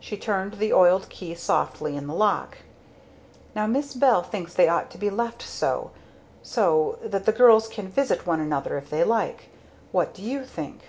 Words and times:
She 0.00 0.18
turned 0.18 0.58
the 0.58 0.70
oiled 0.70 1.08
key 1.08 1.34
softly 1.34 1.96
in 1.96 2.06
the 2.06 2.12
lock. 2.12 2.58
"Now 3.54 3.66
Miss 3.66 3.94
Bell 3.94 4.22
thinks 4.22 4.52
they 4.52 4.68
ought 4.68 4.90
to 4.90 4.98
be 4.98 5.08
left 5.08 5.40
so 5.40 5.92
so 6.42 6.98
that 7.02 7.24
the 7.24 7.32
girls 7.32 7.68
can 7.68 7.88
visit 7.88 8.26
one 8.26 8.38
another 8.38 8.76
if 8.76 8.90
they 8.90 9.02
like 9.02 9.48
what 9.90 10.12
do 10.12 10.20
you 10.20 10.44
think?" 10.44 10.82